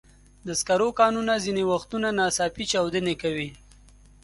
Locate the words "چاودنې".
2.71-3.15